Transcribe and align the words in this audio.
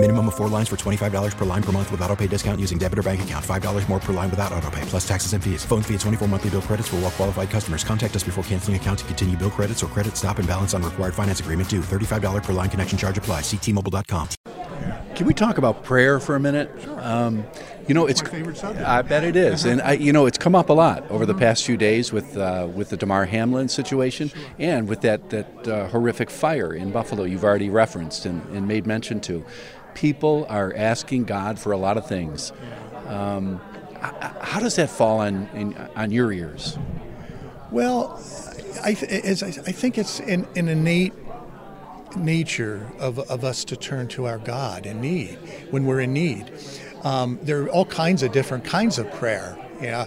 Minimum 0.00 0.28
of 0.28 0.36
four 0.36 0.48
lines 0.48 0.68
for 0.68 0.76
$25 0.76 1.36
per 1.36 1.44
line 1.44 1.62
per 1.62 1.72
month 1.72 1.90
with 1.90 2.00
auto 2.02 2.14
pay 2.14 2.28
discount 2.28 2.60
using 2.60 2.78
debit 2.78 3.00
or 3.00 3.02
bank 3.02 3.22
account. 3.22 3.44
$5 3.44 3.88
more 3.88 3.98
per 3.98 4.12
line 4.12 4.30
without 4.30 4.52
auto 4.52 4.70
pay, 4.70 4.80
plus 4.82 5.06
taxes 5.06 5.32
and 5.32 5.42
fees. 5.42 5.64
Phone 5.64 5.82
fee 5.82 5.94
at 5.94 6.00
24 6.00 6.28
monthly 6.28 6.50
bill 6.50 6.62
credits 6.62 6.86
for 6.86 6.96
all 6.96 7.02
well 7.02 7.10
qualified 7.10 7.50
customers. 7.50 7.82
Contact 7.82 8.14
us 8.14 8.22
before 8.22 8.44
canceling 8.44 8.76
account 8.76 9.00
to 9.00 9.04
continue 9.06 9.36
bill 9.36 9.50
credits 9.50 9.82
or 9.82 9.88
credit 9.88 10.16
stop 10.16 10.38
and 10.38 10.46
balance 10.46 10.72
on 10.72 10.84
required 10.84 11.14
finance 11.14 11.40
agreement 11.40 11.68
due. 11.68 11.80
$35 11.80 12.44
per 12.44 12.52
line 12.52 12.70
connection 12.70 12.96
charge 12.96 13.18
apply. 13.18 13.40
Ctmobile.com. 13.40 14.28
Can 15.16 15.26
we 15.26 15.34
talk 15.34 15.58
about 15.58 15.82
prayer 15.82 16.20
for 16.20 16.36
a 16.36 16.40
minute? 16.40 16.70
Sure. 16.80 17.00
Um, 17.02 17.44
you 17.88 17.94
know, 17.94 18.06
it's, 18.06 18.22
my 18.22 18.30
favorite 18.30 18.56
subject. 18.56 18.86
I 18.86 19.02
bet 19.02 19.24
it 19.24 19.34
is, 19.34 19.64
and 19.64 19.80
I, 19.82 19.94
you 19.94 20.12
know, 20.12 20.26
it's 20.26 20.38
come 20.38 20.54
up 20.54 20.68
a 20.68 20.74
lot 20.74 21.10
over 21.10 21.26
the 21.26 21.34
past 21.34 21.64
few 21.64 21.76
days 21.76 22.12
with 22.12 22.36
uh, 22.36 22.68
with 22.72 22.90
the 22.90 22.96
Damar 22.96 23.24
Hamlin 23.24 23.68
situation 23.68 24.30
and 24.58 24.86
with 24.86 25.00
that 25.00 25.30
that 25.30 25.66
uh, 25.66 25.88
horrific 25.88 26.30
fire 26.30 26.72
in 26.72 26.92
Buffalo. 26.92 27.24
You've 27.24 27.44
already 27.44 27.70
referenced 27.70 28.26
and, 28.26 28.44
and 28.54 28.68
made 28.68 28.86
mention 28.86 29.20
to. 29.22 29.44
People 29.98 30.46
are 30.48 30.72
asking 30.76 31.24
God 31.24 31.58
for 31.58 31.72
a 31.72 31.76
lot 31.76 31.96
of 31.96 32.06
things. 32.06 32.52
Um, 33.06 33.60
how 34.40 34.60
does 34.60 34.76
that 34.76 34.90
fall 34.90 35.18
on 35.18 35.48
in, 35.54 35.74
on 35.96 36.12
your 36.12 36.30
ears? 36.30 36.78
Well, 37.72 38.22
I, 38.84 38.94
th- 38.94 39.42
I 39.42 39.72
think 39.72 39.98
it's 39.98 40.20
an, 40.20 40.46
an 40.54 40.68
innate 40.68 41.14
nature 42.16 42.92
of, 43.00 43.18
of 43.18 43.42
us 43.42 43.64
to 43.64 43.76
turn 43.76 44.06
to 44.08 44.26
our 44.26 44.38
God 44.38 44.86
in 44.86 45.00
need 45.00 45.36
when 45.70 45.84
we're 45.84 46.00
in 46.00 46.12
need. 46.12 46.52
Um, 47.02 47.40
there 47.42 47.62
are 47.62 47.68
all 47.68 47.84
kinds 47.84 48.22
of 48.22 48.30
different 48.30 48.64
kinds 48.64 49.00
of 49.00 49.10
prayer. 49.14 49.58
You 49.80 49.88
know, 49.88 50.04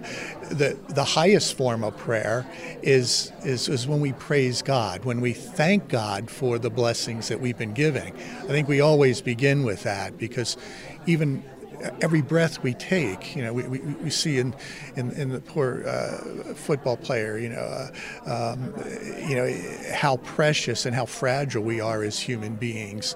the 0.50 0.78
the 0.90 1.04
highest 1.04 1.56
form 1.56 1.84
of 1.84 1.96
prayer 1.98 2.46
is, 2.82 3.32
is 3.44 3.70
is 3.70 3.88
when 3.88 4.02
we 4.02 4.14
praise 4.14 4.62
God, 4.62 5.06
when 5.06 5.22
we 5.22 5.34
thank 5.34 5.88
God 5.88 6.30
for 6.30 6.60
the 6.60 6.70
blessings 6.70 7.30
that 7.30 7.40
we've 7.40 7.58
been 7.58 7.74
giving. 7.74 8.14
I 8.16 8.48
think 8.48 8.68
we 8.68 8.82
always 8.82 9.22
begin 9.22 9.64
with 9.64 9.84
that 9.84 10.18
because 10.18 10.58
even 11.06 11.44
every 12.02 12.22
breath 12.22 12.62
we 12.64 12.74
take, 12.74 13.36
you 13.36 13.44
know, 13.44 13.54
we, 13.54 13.68
we, 13.68 13.80
we 13.80 14.10
see 14.10 14.38
in, 14.38 14.54
in, 14.96 15.12
in, 15.12 15.30
the 15.30 15.40
poor 15.40 15.84
uh, 15.88 16.54
football 16.54 16.98
player, 16.98 17.38
you 17.38 17.50
know, 17.50 17.90
uh, 18.28 18.54
um, 18.54 18.74
you 19.28 19.36
know, 19.36 19.94
how 19.94 20.18
precious 20.18 20.86
and 20.86 20.96
how 20.96 21.06
fragile 21.06 21.64
we 21.64 21.80
are 21.80 22.04
as 22.04 22.20
human 22.20 22.56
beings. 22.56 23.16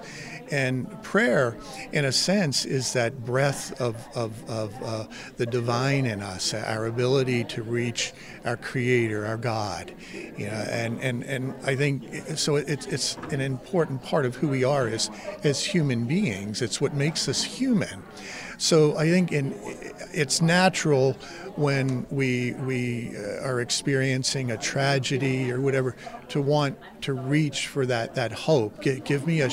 And 0.50 1.02
prayer, 1.02 1.56
in 1.92 2.04
a 2.04 2.12
sense, 2.12 2.64
is 2.64 2.92
that 2.92 3.24
breath 3.24 3.80
of, 3.80 3.96
of, 4.14 4.48
of 4.48 4.74
uh, 4.82 5.06
the 5.36 5.46
divine 5.46 6.06
in 6.06 6.22
us, 6.22 6.54
our 6.54 6.86
ability 6.86 7.44
to 7.44 7.62
reach 7.62 8.12
our 8.44 8.56
Creator, 8.56 9.26
our 9.26 9.36
God. 9.36 9.92
You 10.12 10.46
know, 10.46 10.66
and, 10.70 11.00
and, 11.00 11.24
and 11.24 11.54
I 11.64 11.74
think 11.74 12.04
so. 12.36 12.56
It's, 12.56 12.86
it's 12.86 13.16
an 13.30 13.40
important 13.40 14.02
part 14.02 14.24
of 14.24 14.36
who 14.36 14.48
we 14.48 14.64
are 14.64 14.86
as, 14.88 15.10
as 15.42 15.64
human 15.64 16.06
beings. 16.06 16.62
It's 16.62 16.80
what 16.80 16.94
makes 16.94 17.28
us 17.28 17.42
human. 17.42 18.02
So 18.58 18.96
I 18.96 19.08
think 19.08 19.32
in, 19.32 19.54
it's 20.12 20.40
natural 20.40 21.16
when 21.56 22.06
we 22.10 22.52
we 22.52 23.16
uh, 23.16 23.46
are 23.46 23.60
experiencing 23.60 24.50
a 24.50 24.56
tragedy 24.56 25.50
or 25.50 25.60
whatever 25.60 25.96
to 26.28 26.40
want 26.42 26.78
to 27.02 27.12
reach 27.12 27.66
for 27.66 27.86
that 27.86 28.14
that 28.14 28.32
hope. 28.32 28.80
Give, 28.82 29.02
give 29.04 29.26
me 29.26 29.40
a 29.40 29.50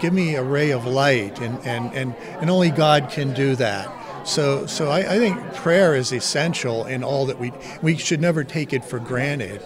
give 0.00 0.12
me 0.12 0.34
a 0.36 0.42
ray 0.42 0.70
of 0.70 0.86
light, 0.86 1.40
and, 1.40 1.58
and, 1.64 1.92
and, 1.94 2.14
and 2.40 2.50
only 2.50 2.70
God 2.70 3.10
can 3.10 3.32
do 3.32 3.56
that. 3.56 4.26
So, 4.26 4.66
so 4.66 4.90
I, 4.90 4.98
I 5.00 5.18
think 5.18 5.54
prayer 5.54 5.94
is 5.94 6.12
essential 6.12 6.86
in 6.86 7.04
all 7.04 7.26
that 7.26 7.38
we 7.38 7.52
we 7.82 7.96
should 7.96 8.20
never 8.20 8.44
take 8.44 8.72
it 8.72 8.84
for 8.84 8.98
granted. 8.98 9.62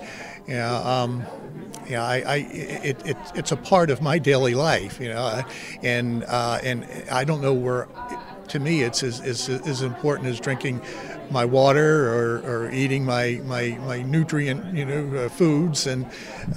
Know, 0.46 0.74
um, 0.76 1.24
yeah, 1.88 2.02
I, 2.02 2.16
I 2.20 2.36
it, 2.36 3.06
it, 3.06 3.16
it's 3.34 3.52
a 3.52 3.56
part 3.56 3.90
of 3.90 4.02
my 4.02 4.18
daily 4.18 4.54
life, 4.54 5.00
you 5.00 5.08
know, 5.08 5.42
and 5.82 6.24
uh, 6.24 6.58
and 6.62 6.86
I 7.10 7.24
don't 7.24 7.40
know 7.40 7.54
where 7.54 7.88
to 8.48 8.58
me, 8.58 8.82
it's 8.82 9.02
as, 9.02 9.20
as, 9.20 9.48
as 9.48 9.82
important 9.82 10.28
as 10.28 10.40
drinking 10.40 10.80
my 11.30 11.44
water 11.44 12.08
or, 12.08 12.38
or 12.38 12.70
eating 12.70 13.04
my, 13.04 13.40
my, 13.44 13.78
my 13.84 14.02
nutrient 14.02 14.74
you 14.74 14.84
know 14.84 15.24
uh, 15.24 15.28
foods. 15.28 15.86
And 15.86 16.06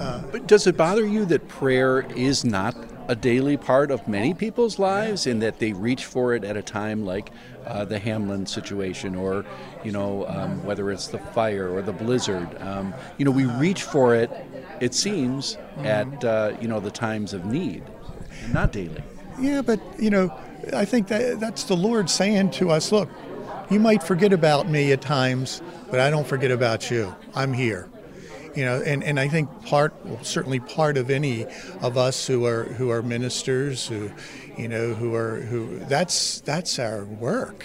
uh, 0.00 0.22
but 0.30 0.46
does 0.46 0.66
it 0.66 0.76
bother 0.76 1.06
you 1.06 1.24
that 1.26 1.48
prayer 1.48 2.00
is 2.16 2.44
not 2.44 2.74
a 3.08 3.16
daily 3.16 3.56
part 3.56 3.90
of 3.90 4.06
many 4.06 4.32
people's 4.32 4.78
lives 4.78 5.26
in 5.26 5.40
that 5.40 5.58
they 5.58 5.72
reach 5.72 6.04
for 6.04 6.34
it 6.34 6.44
at 6.44 6.56
a 6.56 6.62
time 6.62 7.04
like 7.04 7.30
uh, 7.66 7.84
the 7.84 7.98
Hamlin 7.98 8.46
situation 8.46 9.14
or 9.14 9.44
you 9.84 9.92
know 9.92 10.26
um, 10.28 10.64
whether 10.64 10.90
it's 10.90 11.08
the 11.08 11.18
fire 11.18 11.68
or 11.68 11.82
the 11.82 11.92
blizzard? 11.92 12.48
Um, 12.60 12.94
you 13.18 13.24
know 13.24 13.30
we 13.30 13.44
reach 13.44 13.82
for 13.82 14.14
it 14.14 14.30
it 14.80 14.94
seems 14.94 15.56
mm-hmm. 15.56 15.86
at 15.86 16.24
uh, 16.24 16.56
you 16.60 16.68
know 16.68 16.80
the 16.80 16.90
times 16.90 17.34
of 17.34 17.44
need 17.44 17.82
not 18.52 18.72
daily 18.72 19.02
yeah 19.40 19.62
but 19.62 19.80
you 19.98 20.10
know 20.10 20.30
I 20.72 20.84
think 20.84 21.08
that 21.08 21.40
that's 21.40 21.64
the 21.64 21.76
Lord 21.76 22.08
saying 22.08 22.52
to 22.52 22.70
us, 22.70 22.92
look, 22.92 23.08
you 23.70 23.80
might 23.80 24.02
forget 24.02 24.32
about 24.32 24.68
me 24.68 24.92
at 24.92 25.00
times, 25.00 25.62
but 25.90 25.98
I 25.98 26.10
don't 26.10 26.26
forget 26.26 26.50
about 26.50 26.90
you. 26.90 27.14
I'm 27.34 27.52
here. 27.52 27.88
You 28.54 28.66
know, 28.66 28.82
and, 28.82 29.02
and 29.02 29.18
I 29.18 29.28
think 29.28 29.64
part, 29.64 29.94
well, 30.04 30.22
certainly 30.22 30.60
part 30.60 30.98
of 30.98 31.08
any 31.08 31.46
of 31.80 31.96
us 31.96 32.26
who 32.26 32.44
are 32.44 32.64
who 32.64 32.90
are 32.90 33.02
ministers, 33.02 33.86
who, 33.86 34.10
you 34.58 34.68
know, 34.68 34.92
who 34.92 35.14
are 35.14 35.40
who 35.40 35.78
that's 35.86 36.42
that's 36.42 36.78
our 36.78 37.04
work 37.04 37.64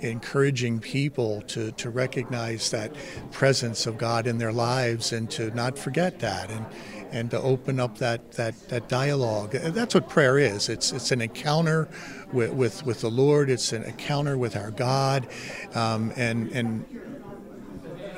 encouraging 0.00 0.80
people 0.80 1.40
to, 1.42 1.70
to 1.72 1.88
recognize 1.88 2.70
that 2.72 2.92
presence 3.30 3.86
of 3.86 3.96
God 3.96 4.26
in 4.26 4.38
their 4.38 4.52
lives 4.52 5.12
and 5.12 5.30
to 5.30 5.50
not 5.52 5.78
forget 5.78 6.18
that 6.18 6.50
and 6.50 6.66
and 7.14 7.30
to 7.30 7.40
open 7.40 7.78
up 7.78 7.98
that, 7.98 8.32
that, 8.32 8.68
that 8.68 8.88
dialogue. 8.88 9.52
That's 9.52 9.94
what 9.94 10.08
prayer 10.08 10.36
is. 10.36 10.68
It's, 10.68 10.90
it's 10.90 11.12
an 11.12 11.20
encounter 11.20 11.88
with, 12.32 12.52
with, 12.52 12.84
with 12.84 13.02
the 13.02 13.10
Lord, 13.10 13.48
it's 13.48 13.72
an 13.72 13.84
encounter 13.84 14.36
with 14.36 14.56
our 14.56 14.72
God. 14.72 15.28
Um, 15.74 16.12
and, 16.16 16.50
and 16.50 16.84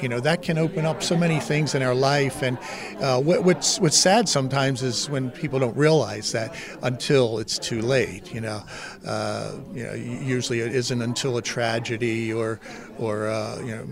you 0.03 0.09
know 0.09 0.21
that 0.21 0.43
can 0.43 0.59
open 0.59 0.87
up 0.87 1.03
so 1.03 1.17
many 1.17 1.41
things 1.41 1.75
in 1.75 1.83
our 1.83 1.95
life. 1.95 2.43
And 2.43 2.59
uh, 3.01 3.21
what, 3.21 3.45
what's 3.45 3.81
what's 3.81 3.97
sad 3.97 4.29
sometimes 4.29 4.83
is 4.83 5.09
when 5.09 5.31
people 5.31 5.59
don't 5.59 5.77
realize 5.77 6.33
that 6.33 6.55
until 6.83 7.39
it's 7.39 7.59
too 7.59 7.83
late 7.83 8.33
you 8.33 8.41
know 8.41 8.63
uh, 9.07 9.53
you 9.73 9.85
know 9.85 9.95
usually 9.95 10.61
it 10.61 10.75
isn't 10.75 11.03
until 11.03 11.37
a 11.37 11.43
tragedy 11.43 12.33
or 12.33 12.61
or 12.99 13.27
uh, 13.29 13.59
you 13.61 13.77
know 13.77 13.87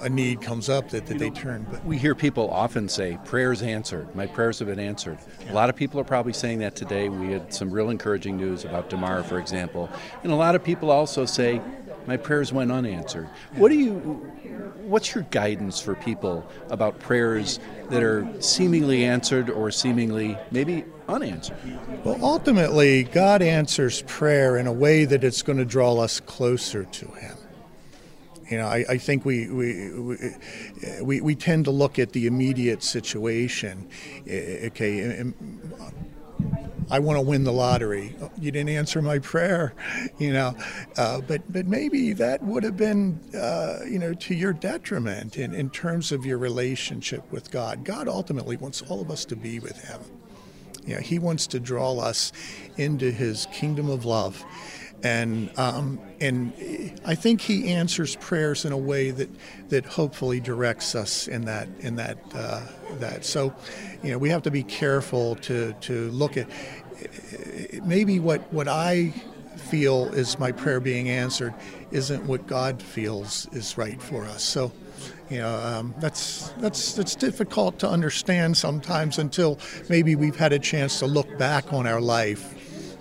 a, 0.00 0.04
a, 0.04 0.08
need 0.08 0.40
comes 0.40 0.68
up 0.68 0.90
that, 0.90 1.06
that 1.06 1.18
they 1.18 1.30
turn. 1.30 1.66
But 1.70 1.84
we 1.84 1.98
hear 1.98 2.14
people 2.14 2.50
often 2.50 2.88
say 2.88 3.18
prayers 3.24 3.62
answered. 3.62 4.14
My 4.14 4.26
prayers 4.26 4.58
have 4.58 4.68
been 4.68 4.78
answered. 4.78 5.18
Yeah. 5.40 5.52
a 5.52 5.54
lot 5.54 5.70
of 5.70 5.76
people 5.76 5.98
are 6.00 6.04
probably 6.04 6.32
saying 6.32 6.58
that 6.60 6.76
today. 6.76 7.08
We 7.08 7.32
had 7.32 7.52
some 7.52 7.70
real 7.70 7.90
encouraging 7.90 8.36
news 8.36 8.64
about 8.64 8.90
Damar 8.90 9.22
for 9.22 9.38
example. 9.38 9.88
And 10.22 10.32
a 10.32 10.36
lot 10.36 10.54
of 10.54 10.62
people 10.62 10.90
also 10.90 11.24
say 11.24 11.60
my 12.06 12.16
prayers 12.16 12.52
went 12.52 12.70
unanswered. 12.70 13.28
What 13.54 13.70
do 13.70 13.76
you 13.76 13.94
what's 14.86 15.14
your 15.14 15.24
guidance 15.24 15.80
for 15.80 15.94
people 15.96 16.48
about 16.70 16.98
prayers 17.00 17.58
that 17.90 18.02
are 18.02 18.26
seemingly 18.40 19.04
answered 19.04 19.50
or 19.50 19.70
seemingly 19.70 20.38
maybe 20.50 20.84
unanswered? 21.08 21.58
Well, 22.04 22.18
ultimately, 22.22 23.04
God 23.04 23.42
answers 23.42 24.02
prayer 24.02 24.56
in 24.56 24.66
a 24.66 24.72
way 24.72 25.04
that 25.04 25.24
it's 25.24 25.42
going 25.42 25.58
to 25.58 25.64
draw 25.64 25.98
us 25.98 26.20
closer 26.20 26.84
to 26.84 27.06
Him. 27.06 27.36
You 28.50 28.58
know, 28.58 28.66
I, 28.66 28.84
I 28.88 28.98
think 28.98 29.24
we, 29.24 29.48
we, 29.48 30.20
we, 31.02 31.20
we, 31.20 31.34
tend 31.34 31.64
to 31.64 31.72
look 31.72 31.98
at 31.98 32.12
the 32.12 32.28
immediate 32.28 32.84
situation. 32.84 33.88
Eh, 34.28 34.68
okay, 34.68 35.24
I 36.90 37.00
want 37.00 37.16
to 37.16 37.22
win 37.22 37.44
the 37.44 37.52
lottery. 37.52 38.14
You 38.38 38.50
didn't 38.50 38.70
answer 38.70 39.02
my 39.02 39.18
prayer, 39.18 39.74
you 40.18 40.32
know. 40.32 40.54
Uh, 40.96 41.20
but 41.20 41.42
but 41.52 41.66
maybe 41.66 42.12
that 42.14 42.42
would 42.42 42.62
have 42.62 42.76
been, 42.76 43.20
uh, 43.34 43.80
you 43.84 43.98
know, 43.98 44.14
to 44.14 44.34
your 44.34 44.52
detriment 44.52 45.36
in, 45.36 45.52
in 45.54 45.70
terms 45.70 46.12
of 46.12 46.24
your 46.24 46.38
relationship 46.38 47.30
with 47.32 47.50
God. 47.50 47.84
God 47.84 48.08
ultimately 48.08 48.56
wants 48.56 48.82
all 48.82 49.00
of 49.00 49.10
us 49.10 49.24
to 49.26 49.36
be 49.36 49.58
with 49.58 49.82
Him. 49.84 50.00
You 50.86 50.94
know, 50.94 51.00
He 51.00 51.18
wants 51.18 51.46
to 51.48 51.60
draw 51.60 51.98
us 51.98 52.32
into 52.76 53.10
His 53.10 53.46
kingdom 53.52 53.90
of 53.90 54.04
love 54.04 54.44
and 55.06 55.56
um, 55.56 56.00
and 56.20 56.52
I 57.04 57.14
think 57.14 57.40
he 57.40 57.68
answers 57.68 58.16
prayers 58.16 58.64
in 58.64 58.72
a 58.72 58.78
way 58.78 59.12
that 59.12 59.30
that 59.68 59.86
hopefully 59.86 60.40
directs 60.40 60.94
us 60.96 61.28
in 61.28 61.44
that 61.44 61.68
in 61.78 61.96
that 61.96 62.18
uh, 62.34 62.62
that. 62.98 63.24
So, 63.24 63.54
you 64.02 64.10
know, 64.10 64.18
we 64.18 64.30
have 64.30 64.42
to 64.42 64.50
be 64.50 64.64
careful 64.64 65.36
to 65.36 65.74
to 65.82 66.10
look 66.10 66.36
at 66.36 66.48
maybe 67.84 68.18
what 68.18 68.52
what 68.52 68.66
I 68.66 69.10
feel 69.56 70.06
is 70.12 70.38
my 70.38 70.50
prayer 70.52 70.80
being 70.80 71.08
answered 71.08 71.54
isn't 71.92 72.24
what 72.26 72.46
God 72.48 72.82
feels 72.82 73.48
is 73.52 73.78
right 73.78 74.00
for 74.02 74.24
us. 74.24 74.42
So. 74.42 74.72
You 75.28 75.38
know, 75.38 75.56
um, 75.56 75.94
that's 75.98 76.50
that's 76.58 76.94
that's 76.94 77.16
difficult 77.16 77.80
to 77.80 77.88
understand 77.88 78.56
sometimes 78.56 79.18
until 79.18 79.58
maybe 79.88 80.14
we've 80.14 80.36
had 80.36 80.52
a 80.52 80.58
chance 80.60 81.00
to 81.00 81.06
look 81.06 81.36
back 81.36 81.72
on 81.72 81.84
our 81.84 82.00
life 82.00 82.55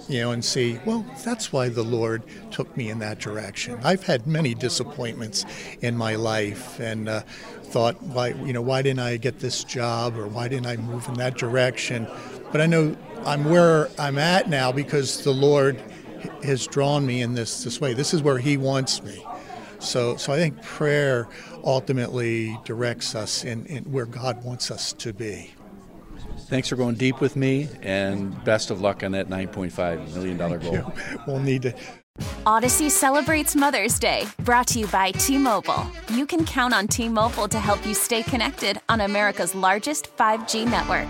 you 0.07 0.21
know, 0.21 0.31
and 0.31 0.43
see, 0.43 0.79
well, 0.85 1.05
that's 1.23 1.51
why 1.51 1.69
the 1.69 1.83
Lord 1.83 2.23
took 2.51 2.75
me 2.77 2.89
in 2.89 2.99
that 2.99 3.19
direction. 3.19 3.79
I've 3.83 4.03
had 4.03 4.27
many 4.27 4.53
disappointments 4.53 5.45
in 5.81 5.97
my 5.97 6.15
life 6.15 6.79
and 6.79 7.09
uh, 7.09 7.21
thought, 7.63 8.01
why, 8.03 8.29
you 8.29 8.53
know, 8.53 8.61
why 8.61 8.81
didn't 8.81 8.99
I 8.99 9.17
get 9.17 9.39
this 9.39 9.63
job 9.63 10.17
or 10.17 10.27
why 10.27 10.47
didn't 10.47 10.67
I 10.67 10.77
move 10.77 11.07
in 11.07 11.15
that 11.15 11.37
direction? 11.37 12.07
But 12.51 12.61
I 12.61 12.67
know 12.67 12.95
I'm 13.25 13.45
where 13.45 13.89
I'm 13.97 14.17
at 14.17 14.49
now 14.49 14.71
because 14.71 15.23
the 15.23 15.31
Lord 15.31 15.81
has 16.43 16.67
drawn 16.67 17.05
me 17.05 17.21
in 17.21 17.33
this 17.33 17.63
this 17.63 17.81
way. 17.81 17.93
This 17.93 18.13
is 18.13 18.21
where 18.21 18.37
He 18.37 18.57
wants 18.57 19.03
me. 19.03 19.25
So, 19.79 20.15
so 20.17 20.33
I 20.33 20.37
think 20.37 20.61
prayer 20.61 21.27
ultimately 21.63 22.57
directs 22.63 23.15
us 23.15 23.43
in, 23.43 23.65
in 23.65 23.83
where 23.85 24.05
God 24.05 24.43
wants 24.43 24.71
us 24.71 24.93
to 24.93 25.13
be. 25.13 25.53
Thanks 26.45 26.67
for 26.69 26.75
going 26.75 26.95
deep 26.95 27.21
with 27.21 27.35
me, 27.35 27.67
and 27.81 28.43
best 28.43 28.69
of 28.69 28.79
luck 28.79 29.03
on 29.03 29.13
that 29.13 29.29
$9.5 29.29 30.13
million 30.13 30.37
goal. 30.37 30.93
We'll 31.27 31.39
need 31.39 31.63
to. 31.63 31.73
Odyssey 32.45 32.89
celebrates 32.89 33.55
Mother's 33.55 33.99
Day, 33.99 34.25
brought 34.43 34.67
to 34.67 34.79
you 34.79 34.87
by 34.87 35.11
T 35.11 35.37
Mobile. 35.37 35.85
You 36.09 36.25
can 36.25 36.45
count 36.45 36.73
on 36.73 36.87
T 36.87 37.09
Mobile 37.09 37.47
to 37.47 37.59
help 37.59 37.85
you 37.85 37.93
stay 37.93 38.21
connected 38.21 38.79
on 38.87 39.01
America's 39.01 39.55
largest 39.55 40.15
5G 40.15 40.65
network. 40.69 41.09